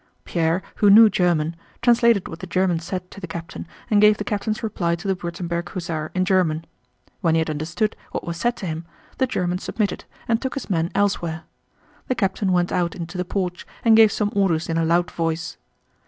[0.25, 4.23] Pierre, who knew German, translated what the German said to the captain and gave the
[4.23, 6.65] captain's reply to the Württemberg hussar in German.
[7.19, 8.85] When he had understood what was said to him,
[9.19, 11.43] the German submitted and took his men elsewhere.
[12.07, 15.57] The captain went out into the porch and gave some orders in a loud voice.